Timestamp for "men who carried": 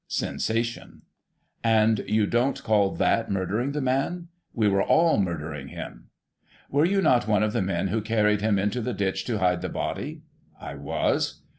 7.61-8.41